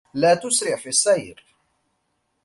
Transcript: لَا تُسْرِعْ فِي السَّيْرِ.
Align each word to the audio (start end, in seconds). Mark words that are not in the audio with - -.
لَا 0.13 0.35
تُسْرِعْ 0.35 0.75
فِي 0.75 0.89
السَّيْرِ. 0.89 1.43